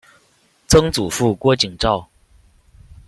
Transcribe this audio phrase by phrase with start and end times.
[0.65, 2.09] 曾祖父郭景昭。